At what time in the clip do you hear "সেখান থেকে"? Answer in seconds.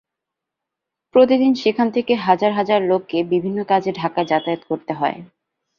1.55-2.13